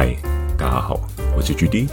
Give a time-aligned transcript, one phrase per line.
[0.00, 0.14] 嗨，
[0.56, 1.00] 大家好，
[1.36, 1.88] 我是 GD，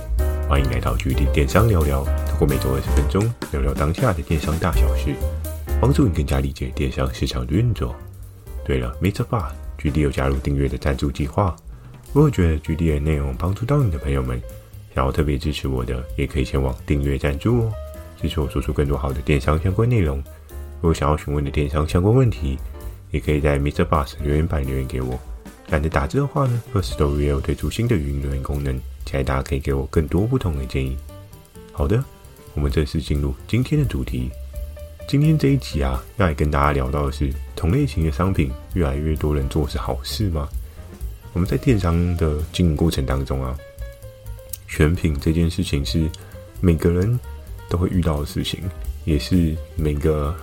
[0.47, 2.03] 欢迎来到 GD 电商聊聊。
[2.27, 5.15] 通过每周二十分钟聊聊当下的电商大小事，
[5.81, 7.95] 帮助你更加理解电商市场的运作。
[8.63, 11.55] 对了，MixerBox，GD 有加入订阅的赞助计划。
[12.13, 14.39] 如果觉得 GD 的内容帮助到你的朋友们，
[14.93, 17.73] 想要特别支持我的，也可以前往订阅赞助哦，
[18.21, 20.19] 支持我做出更多好的电商相关内容。
[20.79, 22.59] 如果想要询问的电商相关问题，
[23.09, 23.83] 也可以在 Mr.
[23.83, 25.19] Boss 留言板留言给我。
[25.69, 30.95] 懒得打字的话呢，Firstory 也有推出新的语音留言功能，期待大家可以给我更多不同的建议。
[31.71, 32.03] 好的，
[32.53, 34.29] 我们正式进入今天的主题。
[35.07, 40.47] 今天这一集啊，要来跟大家聊到的是，同类型的商品越来越多人做是好事吗？
[41.33, 43.55] 我们在电商的经营过程当中啊，
[44.67, 46.09] 选品这件事情是
[46.61, 47.19] 每个人
[47.69, 48.61] 都会遇到的事情，
[49.03, 50.33] 也是每个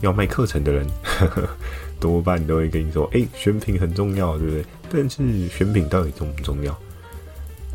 [0.00, 0.86] 要卖课程的人。
[1.98, 6.76] 多半都会跟你说：“哎、选品很重要，对不对？”但是选品到底重不重要？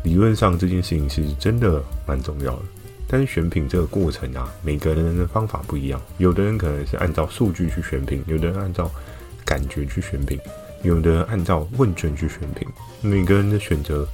[0.04, 2.62] 理论上这件事情是真的蛮重要的。
[3.06, 6.00] 但是选品这个过程啊，每个人的方法不一样。
[6.16, 8.90] 有的人可能是按照数据去选品，有的人按照
[9.44, 10.40] 感觉去选品，
[10.82, 12.66] 有的人按照问卷去选品。
[13.02, 14.08] 每个人的选择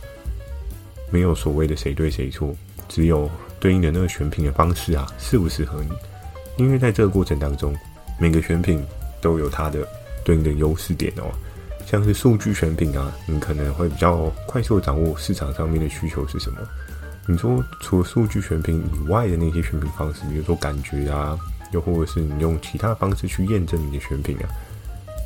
[1.12, 2.56] 没有所谓的谁对谁错，
[2.88, 5.90] 只有对应的那个选品的方式啊，适不适合你？
[6.56, 7.72] 因为在这个过程当中，
[8.18, 8.84] 每个选品
[9.20, 9.86] 都有它的。
[10.28, 11.32] 对应的优势点哦，
[11.86, 16.58] 像是数据选品啊，你可能会比较快速的掌握市场上面的需求是什么。
[17.26, 21.34] 你说除了数据选品以外的那些选品方式，比如说感觉啊，
[21.72, 24.44] 又或者是你用其他方式去验证你的选品啊，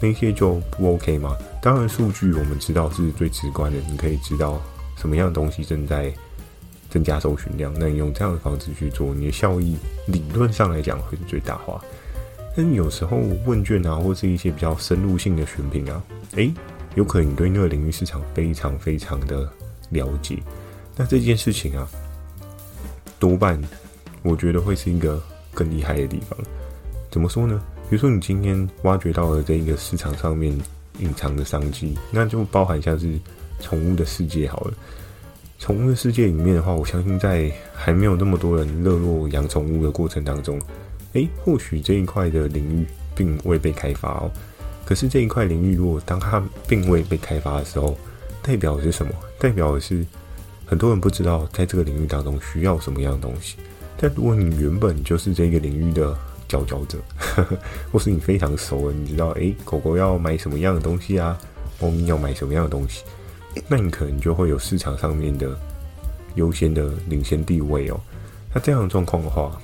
[0.00, 1.36] 那些就不 OK 吗？
[1.60, 4.62] 当然，数据我们知道是最直观的，你可以知道
[4.96, 6.14] 什么样的东西正在
[6.88, 11.82] 增加搜寻量，那你用这样的方式去做，你的效益理论上来讲会是最大化。
[12.54, 16.02] 但有时候问卷啊，或是一些比较深入性的选品啊，
[16.36, 16.52] 诶，
[16.94, 19.48] 有可能你对那个领域市场非常非常的
[19.90, 20.38] 了解。
[20.96, 21.88] 那这件事情啊，
[23.18, 23.58] 多半
[24.22, 25.22] 我觉得会是一个
[25.54, 26.38] 更厉害的地方。
[27.10, 27.62] 怎么说呢？
[27.88, 30.56] 比如说你今天挖掘到了这一个市场上面
[30.98, 33.18] 隐藏的商机，那就包含像是
[33.60, 34.74] 宠物的世界好了。
[35.58, 40.60] 宠物的世界里面的话，我相信在还没有那么多人热络养宠物的过程当中。
[41.12, 44.30] 诶，或许这一块的领域并未被开发哦。
[44.84, 47.96] 可是这一块领域，如果当它并未被开发的时候，
[48.42, 49.12] 代表的是什么？
[49.38, 50.04] 代表的是
[50.66, 53.56] 很多人不知道在这个领域当中需要什么样的东西。
[53.96, 56.16] 但如果你原本就是这个领域的
[56.48, 57.56] 佼佼者，呵呵，
[57.92, 61.38] 或是你非常熟了，你知道，诶，狗狗要买什么样的东西啊？
[61.80, 63.02] 猫咪要买什么样的东西？
[63.68, 65.56] 那你可能就会有市场上面的
[66.34, 68.00] 优先的领先地位哦。
[68.52, 69.60] 那这样的状况的话，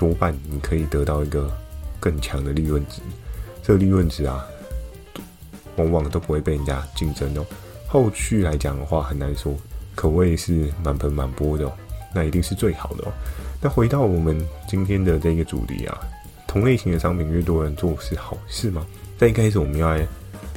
[0.00, 1.54] 多半你可以得到一个
[2.00, 3.02] 更强的利润值，
[3.62, 4.42] 这个利润值啊，
[5.76, 7.44] 往往都不会被人家竞争哦。
[7.86, 9.54] 后续来讲的话，很难说，
[9.94, 11.72] 可谓是满盆满钵的哦，
[12.14, 13.12] 那一定是最好的哦。
[13.60, 16.00] 那回到我们今天的这个主题啊，
[16.46, 18.86] 同类型的商品越多人做是好事吗？
[19.18, 20.06] 在一开始我们要来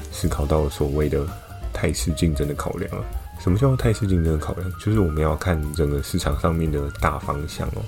[0.09, 1.27] 思考到所谓的
[1.73, 3.03] 态势竞争的考量啊。
[3.41, 4.71] 什么叫态势竞争的考量？
[4.79, 7.83] 就是我们要看整个市场上面的大方向哦。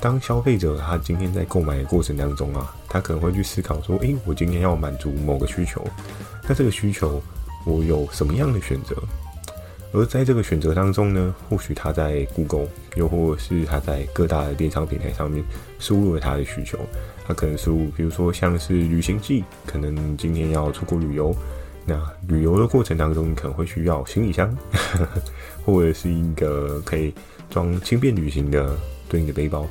[0.00, 5.86] 当消费者他今天在购买的过程当中啊，他可能会去思考说：“诶，我今天要满足某个需求，
[6.48, 7.22] 那这个需求
[7.66, 8.96] 我有什么样的选择？
[9.92, 15.44] 而在这个选择当中呢，或许他在 Google，又或是他在各大的电商平台上面
[15.78, 16.78] 输入了他的需求，
[17.26, 21.34] 他可能输入，比如说像是旅行季，可能今天要出国旅游，
[21.84, 25.08] 那旅游的过程当中，你可能会需要行李箱，呵呵，
[25.66, 27.12] 或者是一个可以
[27.50, 28.74] 装轻便旅行的
[29.08, 29.66] 对应的背包。”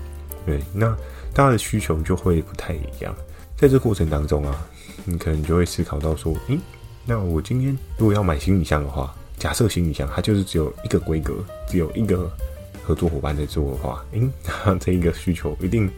[0.45, 0.87] 对，那
[1.33, 3.15] 大家的需求就会不太一样。
[3.55, 4.65] 在这过程当中啊，
[5.05, 6.57] 你可能就会思考到说，诶，
[7.05, 11.33] 那我今天如果要买行李箱的话，假设行李箱它就是只有一个规格，
[11.67, 12.31] 只有一个
[12.83, 14.21] 合作伙伴在做的话，诶，
[14.65, 15.89] 那这一个需求一定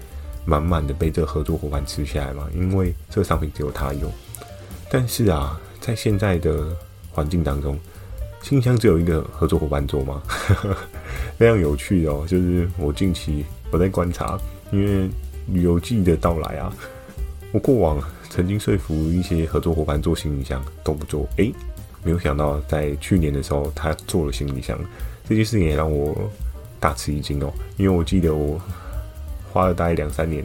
[0.44, 4.12] 满满的被这个合作伙伴吃下来嘛，因为这个商品只有他有。
[4.90, 6.76] 但是啊，在现在的
[7.12, 7.80] 环境当中，
[8.42, 10.22] 行李箱只有一个合作伙伴做吗？
[11.38, 13.46] 非常有趣哦，就是我近期。
[13.72, 14.40] 我在观察，
[14.72, 15.10] 因为
[15.48, 16.74] 旅游季的到来啊，
[17.52, 21.54] 我过往曾经说服一些合作伙伴做行李箱都不做，诶，
[22.04, 24.78] 没有想到在去年的时候他做了行李箱，
[25.28, 26.30] 这件事情也让我
[26.80, 28.60] 大吃一惊哦，因为我记得我
[29.52, 30.44] 花了大概两三年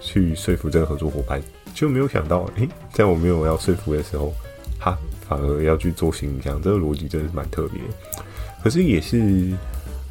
[0.00, 1.42] 去说服这个合作伙伴，
[1.74, 4.32] 就没有想到，诶，在我没有要说服的时候，
[4.78, 4.96] 他
[5.28, 7.80] 反而要去做行李箱，这个逻辑真的是蛮特别，
[8.62, 9.52] 可是也是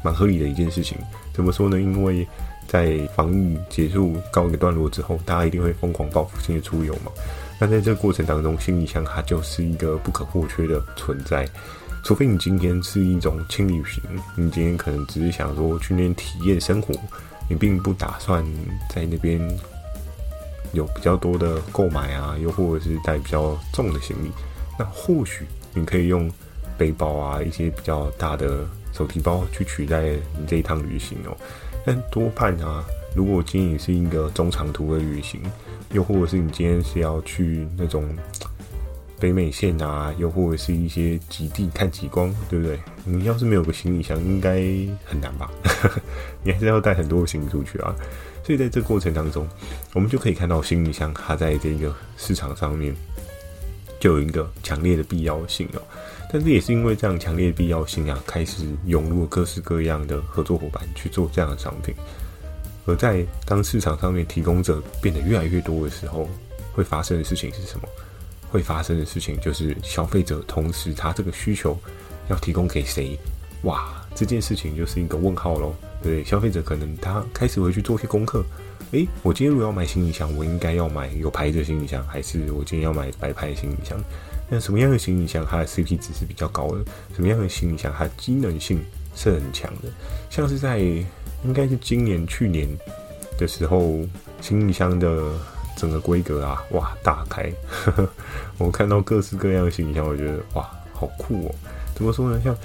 [0.02, 0.98] 蛮合理的一件事情，
[1.32, 1.80] 怎么说呢？
[1.80, 2.26] 因为
[2.66, 7.12] 在防疫结束告一个段落之后，大家一定会疯狂报复性的出游嘛。
[7.60, 11.48] 那在这个过程当中，行李箱它就是一个不可或缺的存在。
[12.02, 14.02] 除非你今天是一种轻旅行，
[14.36, 16.92] 你今天可能只是想说去那边体验生活，
[17.48, 18.44] 你并不打算
[18.90, 19.40] 在那边
[20.72, 24.30] 有比较多的购买啊，又或者是带比较重的行李，
[24.78, 26.30] 那或许你可以用
[26.76, 30.02] 背包啊，一些比较大的手提包去取代
[30.38, 31.34] 你这一趟旅行哦。
[31.84, 32.84] 但 多半啊，
[33.14, 35.40] 如果今天是一个中长途的旅行，
[35.92, 38.08] 又或者是你今天是要去那种。
[39.20, 42.78] 北美线啊，又或者是一些极地看极光，对不对？
[43.04, 44.56] 你要是没有个行李箱，应该
[45.02, 45.50] 很难吧？
[46.42, 47.94] 你还是要带很多行李出去啊。
[48.44, 49.48] 所以在这个过程当中，
[49.94, 52.94] 我们就可以看到行李箱它在这个市场上面
[54.04, 55.80] 就有一个强烈的必要性哦。
[56.30, 61.94] 但是也是因为这样强烈的必要性啊，开始涌入各式各样的合作伙伴去做这样的商品。
[62.84, 66.28] 而在当市场上面提供者变得越来越多的时候，
[66.74, 67.88] 会发生的事情是什么？
[68.50, 71.78] 会发生的事情就是消费者同时他这个需求
[72.28, 73.18] 要提供给谁？
[73.62, 75.74] 哇，这件事情就是一个问号喽。
[76.02, 78.44] 对，消费者可能他开始会去做些功课。
[78.94, 83.98] 诶，我今天如果要买行李箱，我应该要买有牌子的行李箱，还是我今天要买白牌行李箱？
[84.48, 86.84] 那什么样的行李箱它的 CP 值是比较高的？
[87.12, 88.80] 什么样的行李箱它的机能性
[89.16, 89.88] 是很强的？
[90.30, 92.68] 像是在应该是今年、去年
[93.36, 93.98] 的时候，
[94.40, 95.32] 行李箱的。
[95.76, 97.52] 整个规格啊，哇，大开！
[97.68, 98.08] 呵呵，
[98.58, 101.54] 我看到各式各样的行李箱，我觉得哇，好酷哦！
[101.96, 102.40] 怎么说呢？
[102.44, 102.56] 像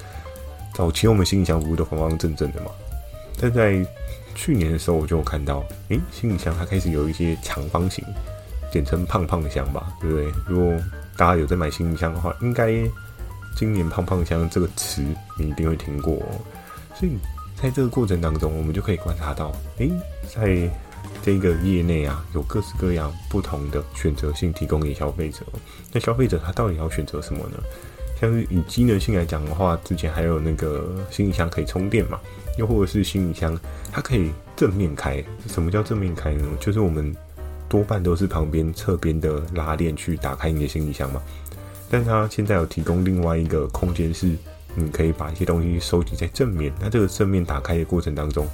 [0.75, 2.69] 早期我们行李箱不是都方方正正的嘛？
[3.39, 3.85] 但在
[4.35, 8.03] 去年的时候，我就有看到，诶，行李箱它开始有一些长方形，
[8.71, 10.31] 简称“胖胖箱”吧，对不对？
[10.47, 10.77] 如果
[11.17, 12.73] 大家有在买行李箱的话，应该
[13.55, 15.03] 今年“胖胖箱”这个词
[15.37, 16.39] 你一定会听过哦。
[16.95, 17.17] 所以
[17.61, 19.91] 在这个过程当中，我们就可以观察到，诶，
[20.27, 20.69] 在
[21.21, 25.45] 这个业内啊，有各式各样不同的选择性提供给消费者。
[25.91, 27.57] 那消费者他到底要选择什么呢？
[28.19, 32.19] 像是以机能性来讲的话，之前还有那个行李箱可以充电嘛，
[32.57, 33.57] 又或者是行李箱
[33.91, 35.23] 它可以正面开。
[35.47, 36.45] 什么叫正面开呢？
[36.59, 37.15] 就是我们
[37.69, 41.21] 多半都是旁边侧边的拉链去打开你的行李箱嘛。
[41.89, 44.27] 但它现在有提供另外一个空间，是
[44.75, 46.73] 你可以把一些东西收集在正面。
[46.79, 48.47] 那这个正面打开的过程当中，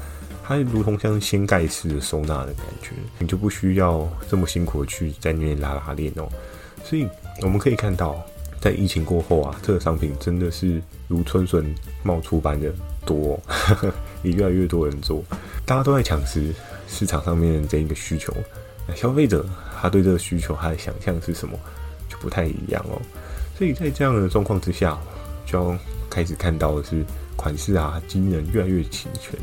[0.43, 6.29] 它如同像掀盖式的收纳的感觉，你就不需要这么辛苦的去在那边拉拉链哦。
[6.83, 7.07] 所以
[7.41, 8.23] 我们可以看到，
[8.65, 11.63] 在疫情过后啊，这个商品真的是如春笋
[12.01, 12.73] 冒出般的
[13.05, 13.39] 多，
[14.23, 15.23] 也越来越多人做，
[15.67, 16.51] 大家都在抢食
[16.87, 18.33] 市场上面的这一个需求。
[18.87, 19.45] 那消费者
[19.79, 21.55] 他对这个需求他的想象是什么，
[22.09, 22.99] 就不太一样哦。
[23.55, 24.97] 所以在这样的状况之下，
[25.45, 25.77] 就要
[26.09, 29.39] 开始看到的是款式啊，机能越来越齐全。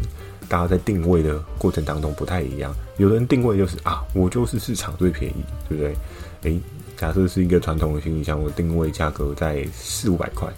[0.49, 5.95] 大家在定位的过程当中不太一样，有的人定位就是啊，我就是市场最便宜，对不对？
[6.43, 6.61] 诶，
[7.03, 10.49] 假设是一个传统的行李箱，我定位价格在四五百块，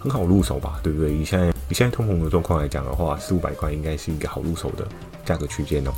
[0.00, 1.14] 很好入手吧，对不对？
[1.14, 4.84] 以现在以现在通膨的状况来讲的话，四五百块应该是一个好入手的
[5.24, 5.92] 价格区间哦。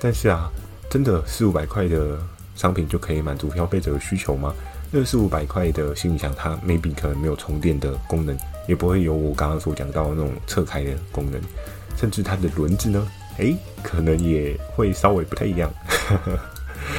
[0.00, 0.50] 但是啊，
[0.88, 2.18] 真的四五百块的
[2.56, 4.54] 商品就可以满足消费者的需求吗？
[4.90, 8.34] 那四五百块的行李箱，它 maybe 可能没有充电的功能，
[8.66, 11.38] 也不会有我刚刚所讲到的那种侧开的功能。
[11.94, 15.70] 甚至它的轮子呢，诶，可能也会稍微不太一样。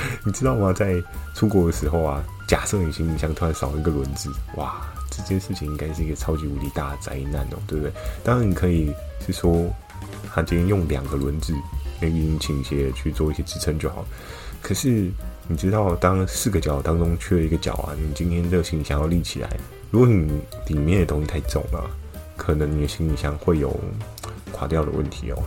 [0.25, 0.73] 你知道吗？
[0.73, 1.01] 在
[1.33, 7.93] 出国的时候啊，假设你行李箱突然少了一个轮子，哇，这件事情应该是一个超级无敌大的灾难哦，对不对？
[8.23, 8.93] 当然，你可以
[9.25, 9.65] 是说，
[10.33, 11.53] 他今天用两个轮子
[11.99, 14.05] 给你倾斜去做一些支撑就好。
[14.61, 15.11] 可是
[15.47, 19.49] 你知道，当四个角当中缺了一个角啊，你今天这个行李箱要立起来，
[19.91, 20.31] 如果你
[20.67, 21.89] 里面的东西太重了，
[22.37, 23.77] 可能你的行李箱会有。
[24.55, 25.43] 垮掉的问题哦，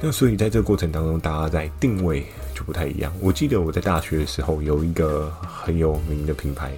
[0.00, 2.24] 那所以在这个过程当中，大家在定位
[2.56, 3.12] 就不太一样。
[3.20, 6.72] 我记得我在大学的时候有一个很有名的品牌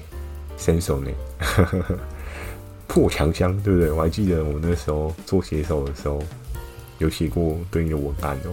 [0.56, 1.98] s e n s o n e
[2.88, 3.92] 破墙箱，对不对？
[3.92, 6.20] 我还记得我那时候做写手的时候
[6.98, 8.50] 有写过对应的文案哦，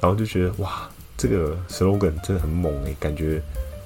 [0.00, 3.40] 然后就觉得哇，这个 slogan 真的很猛诶，感觉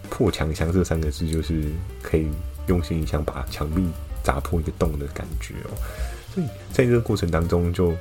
[0.09, 1.65] 破墙箱这三个字就是
[2.01, 2.27] 可以
[2.69, 3.87] 用行李箱把墙壁
[4.23, 5.77] 砸破一个洞的感觉哦。
[6.33, 7.93] 所以在这个过程当中，就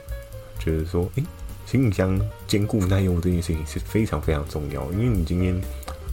[0.59, 1.23] 觉得说，诶、
[1.67, 4.89] 行李箱坚固耐用这件事情是非常非常重要。
[4.93, 5.61] 因为你今天，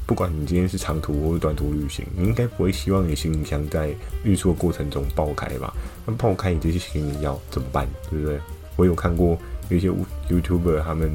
[0.04, 3.94] 不管你今天是长途或者短途旅行，你应该不会希望你行李箱在
[4.24, 5.72] 运输的过程中爆开吧？
[6.04, 7.86] 那爆开，你这些行李要怎么办？
[8.10, 8.40] 对不对？
[8.74, 9.88] 我有看过有一些
[10.28, 11.10] YouTuber 他们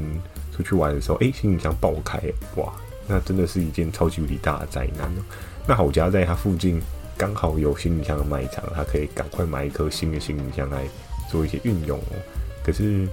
[0.56, 2.18] 出去玩的时候，诶、行李箱爆开，
[2.56, 2.72] 哇，
[3.06, 5.22] 那真的是一件超级无敌大的灾难哦。
[5.66, 6.80] 那好家在他附近。
[7.18, 10.88] 刚好有行李箱的卖场，他可以赶快买一颗新的行李箱来
[11.30, 12.16] 做一些运用哦。
[12.64, 13.06] 可是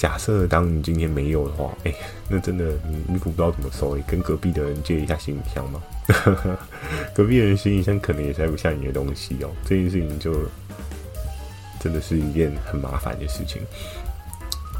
[0.00, 1.92] 假设当你今天没有的话， 哎、
[2.26, 5.82] 那真的你衣服不知道怎么收，哎，跟隔壁的人借一下行李箱吗。
[7.14, 9.50] 隔壁人行李箱可能也塞不下你的东西哦。
[9.62, 10.34] 这件事情就
[11.78, 13.60] 真的是一件很麻烦的事情。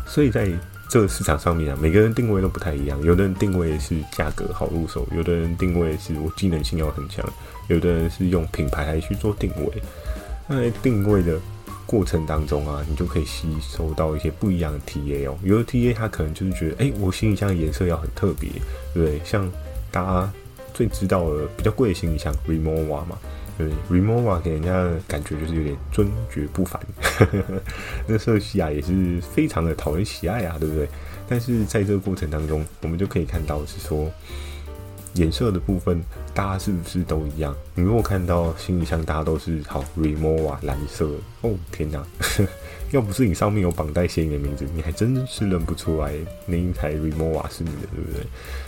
[0.07, 0.49] 所以在
[0.89, 2.99] 这个市场上面啊，每个人定位都不太一样。
[3.03, 7.23] 有的人定位是价格好入手，有的人定位是我技能性要很强，
[7.69, 9.83] 有的人是用品牌来去做定位。
[10.49, 11.39] 那定位的。
[11.91, 15.37] 过程当中啊，你就可以吸收到一些不一样的 TA 哦。
[15.43, 18.49] 有的 TA 他可能就是觉得，哎、我行李箱的颜色要很特别，
[18.95, 19.21] 对不对？
[19.25, 19.51] 像
[19.91, 20.33] 大家
[20.73, 23.19] 最知道的比较贵的行李箱，Remova 嘛，
[23.59, 26.81] 对不对？Remova 给人家的感觉就是有点尊爵不凡，
[28.07, 30.89] 那色系啊也是非常的讨人喜爱啊，对不对？
[31.29, 34.09] 但是在这个过程当中，我们就可以看到是说。
[35.15, 36.01] 颜色的部分，
[36.33, 37.55] 大家是不是都一样？
[37.75, 42.05] 你如果看到行李箱，大家都是好 Rimowa 蓝色，哦天哪！
[42.93, 46.13] 要不是你上面有绑带写你的名字，你还真是认不出来
[46.47, 48.27] 那一台 Rimowa 是你的，对不对？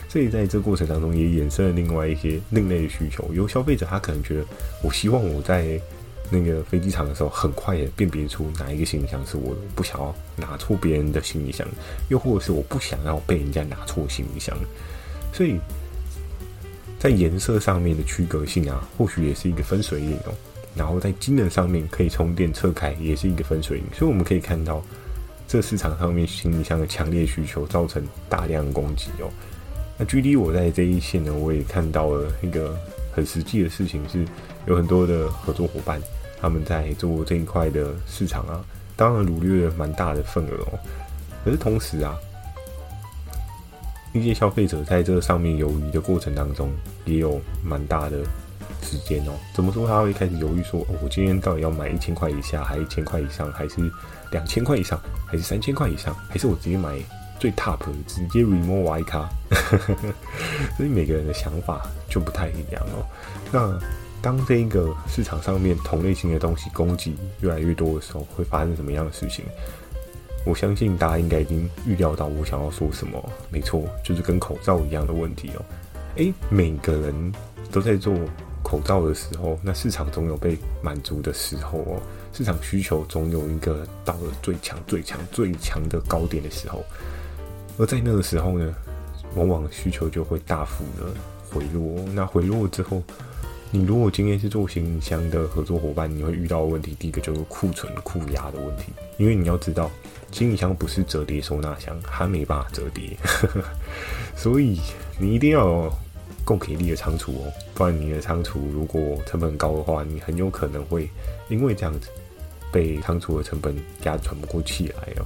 [0.09, 3.29] 所以在这过程当中，也衍生了另外一些另类的需求。
[3.33, 4.45] 有消费者他可能觉得，
[4.81, 5.79] 我希望我在
[6.29, 11.67] 那个飞机场的时候，很快的辨别出哪一个行李箱是我的，不想要拿错别人的行李箱，
[12.09, 14.57] 又或者是我不想要被人家拿错行李箱，
[15.31, 15.57] 所以。
[17.03, 20.33] 在颜色上面的区隔性啊，或许也是一个分水岭哦。
[20.73, 23.85] 然后在机能上面可以充电侧开，也是一个分水岭。
[23.93, 24.81] 所以我们可以看到，
[25.45, 29.29] 这市场上面行李箱的强烈需求造成大量供给哦。
[29.97, 32.73] 那 GD 我在这一线呢，我也看到了一个
[33.13, 34.25] 很实际的事情，是
[34.65, 36.01] 有很多的合作伙伴
[36.39, 38.63] 他们在做这一块的市场啊，
[38.95, 40.79] 当然掳掠了蛮大的份额哦。
[41.43, 42.17] 可是同时啊。
[44.13, 46.71] 一些消费者在这上面犹豫的过程当中，
[47.05, 48.23] 也有蛮大的
[48.83, 49.31] 时间哦。
[49.55, 49.87] 怎么说？
[49.87, 53.75] 他会开始犹豫说：“哦，我今天到底要买一千块以下，还一千块以上，还是
[54.31, 56.95] 两千块以上，还是三千块以上，还是我直接买
[57.39, 59.27] 最 top，直接 Rimowa 一卡？”
[60.77, 63.03] 所以每个人的想法就不太一样哦。
[63.51, 63.79] 那
[64.21, 69.43] 当这一个市场上面同类型的东西供给越来越多的时候，会发生什么样的事情？
[70.45, 75.65] 我相信大家应该已经预料到我想要说什么，没错，就是跟口罩一样的问题哦。
[76.17, 77.33] 诶，每个人
[77.71, 78.13] 都在做
[78.61, 82.01] 口罩的时候，那市场总有被满足的时候哦。
[82.33, 86.83] 市场需求总有一个到了最强、最强、最强的高点的时候，
[87.77, 88.73] 而在那个时候呢，
[89.35, 91.05] 往往需求就会大幅的
[91.51, 92.03] 回落。
[92.13, 93.01] 那回落之后，
[93.71, 99.89] 你如果今天是做行李箱的合作伙伴，你会遇到的问题，第一个就是库存库压的问题，因为你要知道。
[100.33, 103.15] 行李箱不是折叠收纳箱，它没办法折叠，
[104.35, 104.81] 所以
[105.19, 105.89] 你一定要
[106.43, 111.07] 够给力的仓储哦，不然你的仓储如果成本高的话，你很有可能会
[111.49, 112.09] 因为这样子
[112.71, 115.25] 被仓储的成本压喘不过气来哦。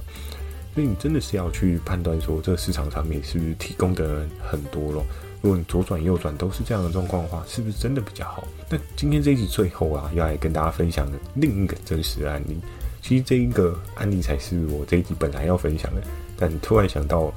[0.74, 5.04] 所以你真的是要去判断说，这个市场上面是不是提供的很多咯？
[5.40, 8.46] 如果你左转右转都是这样的状况的话，是不是真的比较好？
[8.68, 12.60] 那今天这一集最后啊，要来跟大家分享的另一个真实案例。
[13.00, 16.02] 其实这一个案例才是我这一集本来要分享的，
[16.36, 17.32] 但突然想到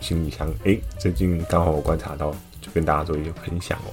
[0.00, 3.90] 行李箱，诶，最近刚好我观察到，就跟大家做一个分享哦。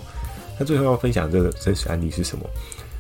[0.58, 2.46] 那最后要分享这个真实案例是什么？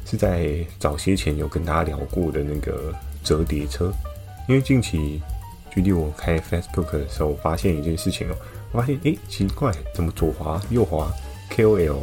[0.05, 3.93] 是在早些前有跟大家聊过的那个折叠车，
[4.49, 5.21] 因为近期
[5.71, 8.35] 距离我开 Facebook 的时候，发现一件事情哦，
[8.71, 11.09] 我发现诶，奇怪，怎么左滑右滑
[11.51, 11.99] KOL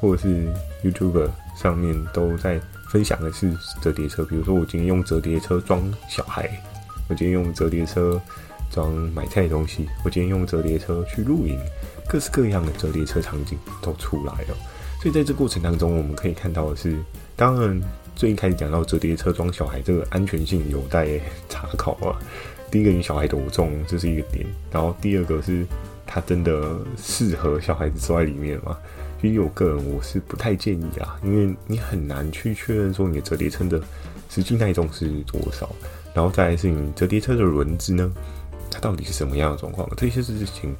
[0.00, 2.60] 或者是 YouTuber 上面都在。
[2.88, 6.48] 分享的是折叠车，比如说我今天用折叠车装小孩，
[7.08, 8.20] 我今天用折叠车
[8.70, 11.58] 装买菜的东西，我今天用折叠车去露营，
[12.08, 14.56] 各式各样的折叠车场景都出来了。
[15.00, 16.98] 所以在这过程当中，我们可以看到的是，
[17.36, 17.80] 当然
[18.16, 21.06] 最一开始讲到折叠车装小孩这个安全性有待
[21.48, 22.18] 查考啊。
[22.70, 25.64] 第一个，你小孩多重，这是一个点；然后第二个是，
[26.06, 28.76] 它真的适合小孩子坐在里面吗？
[29.20, 33.82] 其实我个人我是不太建议啊，因为你很难去确认说你的折叠车的
[34.30, 35.74] 实际耐重是多少，
[36.14, 38.12] 然后再来是你折叠车的轮子呢，
[38.70, 39.88] 它到底是什么样的状况？
[39.96, 40.74] 这些事情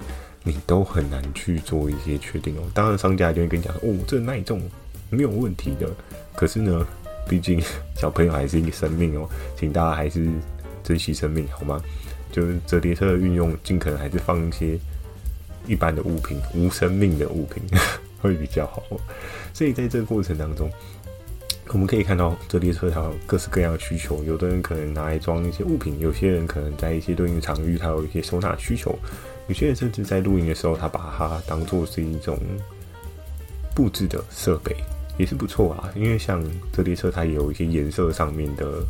[0.44, 2.62] 你都很难去做一些确定哦。
[2.72, 4.62] 当然，商家就会跟你讲，哦，这耐重
[5.10, 5.88] 没有问题的。
[6.36, 6.86] 可是呢，
[7.28, 7.60] 毕竟
[7.96, 10.28] 小朋友还是一个生命哦，请大家还是
[10.84, 11.82] 珍惜生命好吗？
[12.30, 14.78] 就是折叠车的运用，尽可能还是放一些
[15.66, 17.62] 一般的物品，无生命的物品。
[18.20, 18.82] 会比较好，
[19.52, 20.70] 所以在这个过程当中，
[21.68, 24.24] 我们可以看到折叠车它有各式各样的需求。
[24.24, 28.98] 有的人可能拿来装一些物品，有些人可能在一些对应场域，它有一些收纳需求。
[29.48, 32.38] 有些人甚至在露营的时候，他把它当做是一种
[33.74, 34.76] 布置的设备，
[35.16, 35.90] 也是不错啊。
[35.94, 38.84] 因为像折叠车，它也有一些颜色上面的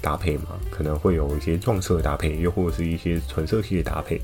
[0.00, 4.20] 搭配嘛，可能会有一些撞色搭配，又或者是一些纯色系的搭配，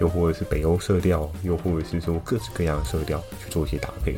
[0.00, 4.16] 又或者是北欧色调，又或者是说各式各样的色调去做一些搭配。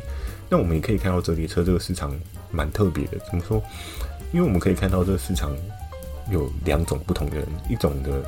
[0.48, 2.14] 那我们也可以看到折叠车这个市场
[2.50, 3.62] 蛮特别的，怎么说？
[4.32, 5.50] 因为我们可以看到这个市场
[6.30, 8.22] 有两种不同的人，一种的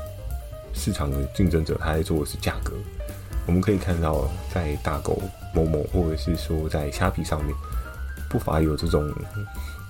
[0.74, 2.72] 市场的竞争者，他在做的是价格。
[3.46, 5.22] 我们可以看到，在大狗
[5.54, 7.54] 某某，或者是说在虾皮上面，
[8.28, 9.10] 不乏有这种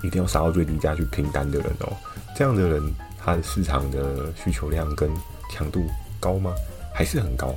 [0.03, 1.93] 一定要杀到最低价去拼单的人哦。
[2.37, 2.83] 这样的人，
[3.19, 5.11] 他的市场的需求量跟
[5.50, 5.85] 强度
[6.21, 6.55] 高吗？
[6.99, 7.55] 还是很高。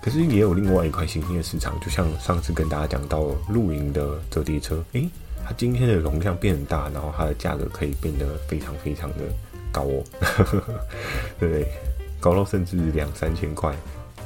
[0.00, 5.06] 可是也有另外一块新兴的市场，就像上次跟大家讲到露营的折叠车，诶，
[5.44, 9.18] 它今天的容量变很大，然后它的价格可以变得非常非常的
[9.70, 10.02] 高哦，
[11.38, 11.66] 对不对？
[12.20, 13.74] 高到甚至两三千块。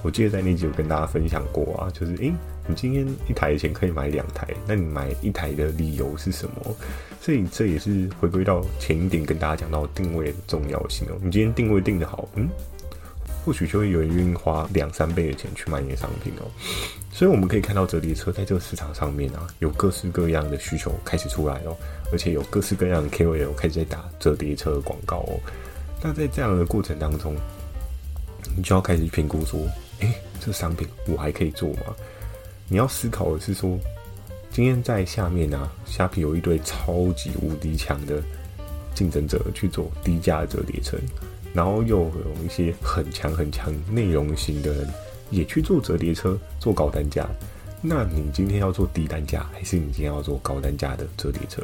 [0.05, 2.33] 我记得在那集有跟大家分享过啊，就是诶，
[2.69, 6.77] 你今天一台的钱可以买两台，那你买一台的理由是什么？
[7.21, 11.19] 所以这也是回归到前一点跟大家讲到定位的重要性哦。
[11.21, 12.49] 你今天定位定得好，嗯，
[13.45, 16.51] 或许就会有人愿意花两三倍的钱去买你的商品哦。
[17.13, 21.77] 所以我们可以看到折叠车在这个市场上面啊，有各式各样的需求开始出来哦，
[22.13, 25.41] 而且有各式各样的 KOL 开始在打折叠车的广告哦。
[26.03, 27.35] 那在这样的过程当中，
[28.57, 29.61] 你就要开始评估说。
[30.01, 31.83] 诶、欸，这商品我还可以做吗？
[32.69, 33.77] 你要思考的是说，
[34.53, 38.23] 今天在下面啊，虾皮有一堆超级无敌强的
[38.95, 40.97] 竞争者去做低价折叠车，
[41.53, 44.89] 然后又有一些很强很强内容型的人
[45.31, 47.27] 也去做折叠车，做高单价。
[47.81, 51.63] 那你今天要做低单价，还是你今天要做高单价的折叠车？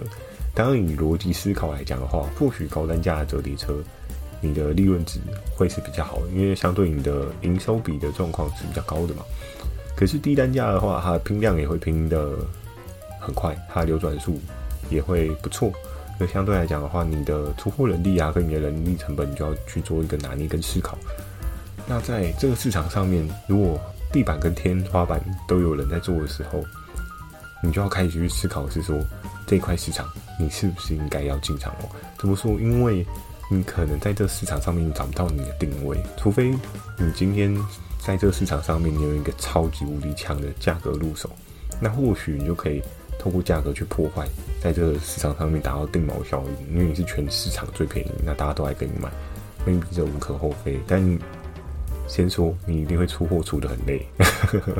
[0.55, 3.75] 当然，以逻辑思考来讲的话，或许高单价的折叠车。
[4.41, 5.19] 你的利润值
[5.57, 9.23] 会是比较好，因为相对你的营收比的状况是比较高的嘛。
[9.97, 12.37] 可是低单价的话，它拼量也会拼得
[13.19, 14.39] 很快，它的流转数
[14.91, 15.73] 也会不错。
[16.19, 20.97] 那相对来讲的话，你的出货能力啊，跟你的人力成本，你就要去做一个拿捏跟思考。
[21.87, 23.81] 那在这个市场上面，如果
[24.13, 26.65] 地板跟天花板都有人在做的时候，
[27.63, 28.99] 你就要开始去思考，是说
[29.47, 31.89] 这块市场你是不是应该要进场哦？
[32.19, 32.53] 怎么说？
[32.53, 33.05] 因为
[33.51, 36.51] 你可能在这市场上面找不到你的定位，除非
[36.97, 37.55] 你今天
[37.99, 41.29] 在这个市场上面你有一个超级无敌强的价格入手，
[41.81, 42.83] 那或许你就可以
[43.25, 44.29] 透过价格去破坏，
[44.61, 49.11] 在这个市场上面达到定锚效应，因为你是全市场最便宜，那大家都来跟你买，
[49.65, 50.79] 那这无可厚非。
[50.87, 51.19] 但
[52.07, 54.07] 先说你一定会出货出得很累，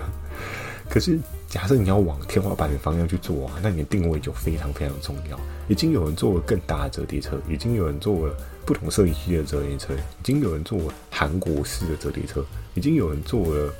[0.91, 1.19] 可是。
[1.47, 5.39] 假设你要往天花板的方向去做啊，那你的定位就非常非常重要。
[5.69, 8.35] 已经有人做了更大的折叠车，已经有人做了
[8.67, 13.73] 不同设计的折叠车，已经有人做了韩国式的折叠车，已经有人做了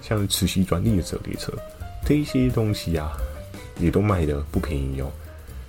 [0.00, 1.52] 像磁吸专利的折叠车，
[2.06, 3.12] 这一些东西啊，
[3.78, 5.10] 也都卖得不便宜哦。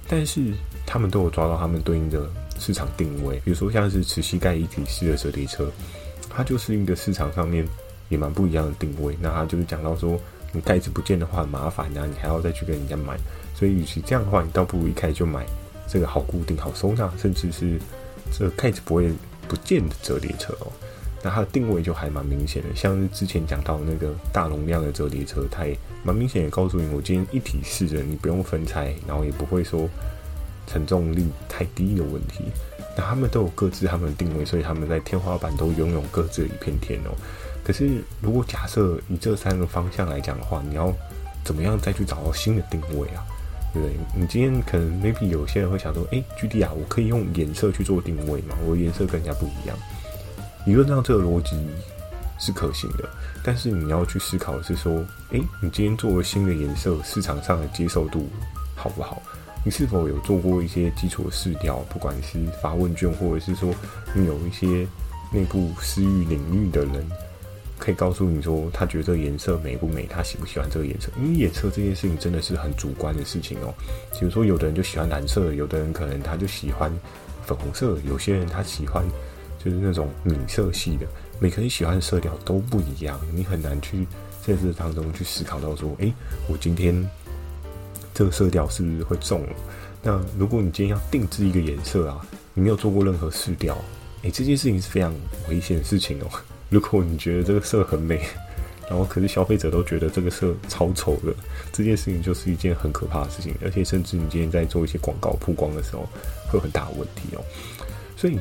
[0.08, 0.54] 但是
[0.86, 5.72] 他们都有抓到他们对应的市场定位，比如说像是磁吸盖一体式的折叠车，
[6.30, 7.66] 它就是一个市场上面
[8.10, 9.18] 也蛮不一样的定位。
[9.22, 10.20] 那它就是讲到说。
[10.52, 13.16] 你盖子不见的话很麻烦啊，你还要再去跟人家买，
[13.54, 15.46] 所以与其这样的话，你倒不如一开始就买
[15.88, 17.80] 这个好固定、好收纳，甚至是
[18.36, 19.14] 这个盖子不会
[19.48, 20.72] 不见的折叠车哦。
[21.22, 29.90] 那它的定位就还蛮明显的，像是之前讲到那个大容量的折叠车，它也蛮明显的告诉你，我今天一体式的，你不用分拆，然后也不会说
[30.66, 32.46] 承重力太低的问题。
[32.98, 37.12] 那他们都有各自他们的定位，所以他们在天花板都拥有各自的一片天哦。
[37.64, 40.94] 可是，如果假设以这三个方向来讲的话，你要
[41.44, 43.24] 怎么样再去找到新的定位啊？
[43.72, 43.96] 对不对？
[44.16, 48.56] 你今天可能 maybe 有些人会想说，诶，GD 啊，我可以用颜色去做定位嘛？
[48.66, 49.78] 我的颜色跟人家不一样。
[50.66, 51.58] 理论上这个逻辑
[52.38, 53.10] 是可行的，
[53.44, 58.30] 但是你要去思考的是说，诶，你今天做了新的颜色，市场上的接受度
[58.76, 59.22] 好不好？
[59.66, 61.80] 你是否有做过一些基础的试调？
[61.90, 63.74] 不管是发问卷，或者是说
[64.14, 64.88] 你有一些
[65.34, 67.06] 内部私域领域的人。
[67.78, 71.10] 可以告诉你说，他觉得这个颜色美不美，他喜不喜欢这个颜色？
[71.18, 73.74] 因为颜色这件事情真的是很主观的事情哦。
[74.20, 76.92] 比如说，有的人就喜欢蓝色，有的人可能他就喜欢
[77.46, 79.06] 粉红色，有些人他喜欢
[79.64, 81.06] 就是那种米色系的。
[81.40, 84.08] 每个人喜欢的色调都不一样，你很难去
[84.42, 86.12] 在这当中去思考到说，诶，
[86.48, 87.08] 我今天
[88.14, 89.56] 这个色调是不是会中了？
[90.02, 93.78] 那如果你今天要定制一个颜色啊，你没有做过任何试调，
[94.24, 95.14] 诶，这件事情是非常
[95.50, 96.28] 危险的事情哦。
[96.70, 98.22] 如果你觉得这个色很美，
[98.90, 101.34] 然后可是消费者都觉得这个色超丑的，
[101.72, 106.08] 这件事情就是一件很可怕的事情，而且甚至你今天在做一些广告曝光的时候，
[106.48, 107.42] 会有很大的问题哦。
[108.18, 108.38] 所以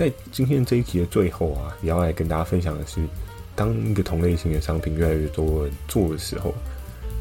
[0.00, 3.02] 在今天这一集的最后啊，也要来跟大家分享的是，
[3.54, 6.54] 当一个同类型的商品越来越多人做的时候，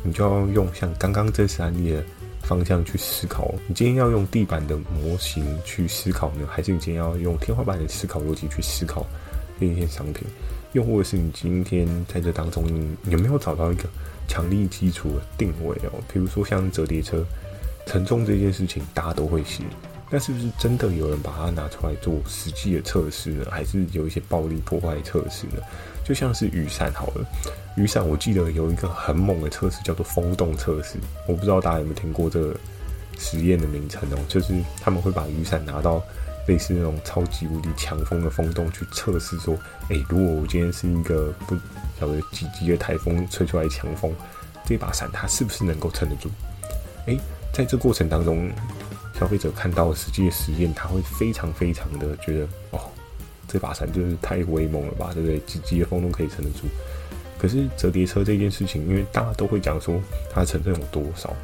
[0.02, 2.02] 你就要用像刚刚这次案例的
[2.42, 3.54] 方向去思考。
[3.68, 9.06] 你今天要用地板的模型去思考呢，还是你今天要用天花板的思考逻辑去思考
[9.60, 10.26] 另一件商品？
[10.72, 13.90] 又或者是你今天在这当中，你有没有找到一个
[14.26, 16.00] 强力基础的定位哦？
[16.14, 17.26] 比如说像折叠车，
[17.86, 19.64] 承重这件事情大家都会写，
[20.10, 23.46] 那是不是真的有人把它拿出来做实际的测试呢？
[23.52, 25.62] 还是有一些暴力破坏测试呢？
[26.04, 27.26] 就像是雨伞好了，
[27.76, 32.56] 雨伞我记得有一个很猛的测试叫做风洞测试，我不知道大家有没有听过这个
[33.18, 36.04] 实验的名称哦，就是他们会把雨伞拿到。
[36.48, 41.56] 类似那种超级无敌强风的风洞去测试，说，哎、欸，如果我今天是一个不
[42.00, 44.12] 晓得几级的台风吹出来强风，
[44.66, 46.28] 这把伞它是不是能够撑得住？
[47.06, 47.20] 哎、欸，
[47.54, 48.50] 在这过程当中，
[49.20, 52.80] 消费者看到实际的实验，他会非常非常的觉得，哦，
[53.50, 55.40] 这把伞就是太威猛了吧，对不对？
[55.40, 56.68] 几级的风都可以撑得住。
[57.38, 60.02] 可是折叠车这件事情，因为大家都会讲说
[60.32, 61.36] 它承重有多少。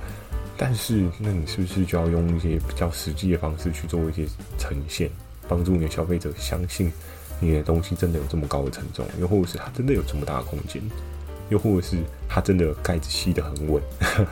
[0.57, 4.25] 但是，那你是不是就要用一些比较实际的方式去做一些
[4.57, 5.09] 呈现，
[5.49, 6.89] 帮助你的消费者相信
[7.41, 10.81] 你的东西真的有这么高的承重，又或者是它真的有这么大的空间，
[11.49, 11.97] 又或者是
[12.29, 13.83] 它真的盖子吸得很稳，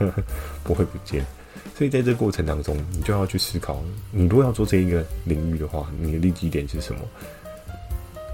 [0.64, 1.22] 不会不见。
[1.76, 3.82] 所以在这过程当中，你就要去思考，
[4.12, 7.00] 你如果要做这一个领域的话，你的利基点是什么？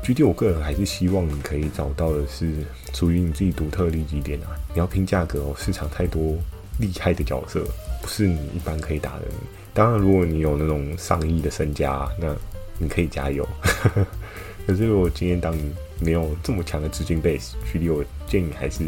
[0.03, 2.53] 具体我个人还是希望你可以找到的是
[2.93, 4.57] 属于你自己独特的利基点啊！
[4.73, 6.37] 你要拼价格哦，市场太多。
[6.79, 7.63] 厉害的角色
[8.01, 9.27] 不是你一般可以打的。
[9.75, 12.35] 当然，如果你有那种上亿的身家，那
[12.79, 13.47] 你可以加油。
[14.67, 18.85] 可是，如果今天当你没有这么强的资金 base，举例，我建议还是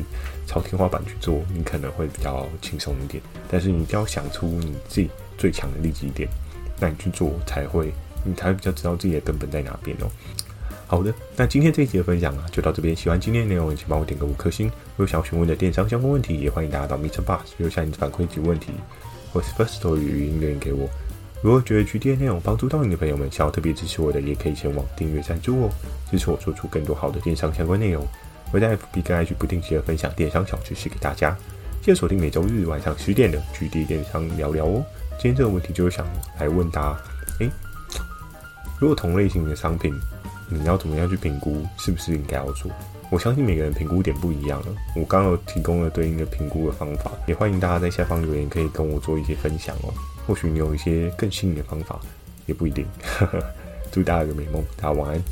[0.47, 3.23] 朝天花板去做，你可能会比较轻松一点。
[3.49, 6.29] 但是，你一定要想出你自己最强的利基点，
[6.81, 7.93] 那你去做才会，
[8.25, 10.11] 你才会比较知道自己的根本在哪边哦。
[10.87, 12.95] 好的，那今天这一集的分享啊，就到这边。
[12.95, 14.67] 喜欢今天的内容，请帮我点个五颗星。
[14.67, 18.73] 如果想要询问的电商相关问题，也欢迎大家到 MixerBox 留下你的反馈及问题，
[19.33, 20.89] 或是 Firsto 语音留言给我。
[21.43, 25.71] 如果觉得 GD 的内容帮助到你的朋友们，想要特别支持我的，也可以前往订阅赞助哦，
[26.09, 28.07] 支持我做出更多好的电商相关内容。
[28.53, 31.37] 我在 FB 跟 IG 不定期的分享电商小知识给大家，
[31.81, 34.85] 记得锁定每周日晚上十点的 GD 电商聊聊哦。
[35.19, 36.07] 今天这个问题就是想
[36.39, 36.97] 来问答，
[37.41, 37.51] 诶，
[38.79, 39.93] 如果同类型的商品，
[40.49, 42.71] 你要怎么样去评估是不是应该要做？
[43.11, 44.67] 我相信每个人评估点不一样了。
[44.95, 49.93] 我刚刚有提供了对应的评估的方法，也欢迎大家在下方留言，可以跟我做一些分享哦。
[50.27, 52.01] 或许你有一些更新颖的方法，
[52.47, 52.87] 也不一定。
[53.93, 55.23] 祝大家有个美梦，大家晚安。